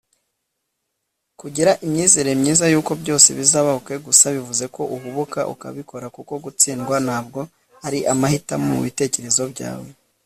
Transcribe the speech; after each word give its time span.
kugira 1.39 1.71
imyizerere 1.85 2.33
myiza 2.41 2.65
yuko 2.73 2.91
byose 3.01 3.27
bizaba 3.39 3.69
o.k. 3.79 3.87
gusa 4.07 4.25
bivuze 4.35 4.65
ko 4.75 4.81
uhubuka 4.95 5.39
ukabikora 5.53 6.07
kuko 6.15 6.33
gutsindwa 6.45 6.95
ntabwo 7.05 7.39
ari 7.87 7.99
amahitamo 8.13 8.65
mubitekerezo 8.73 9.43
byawe 9.53 9.89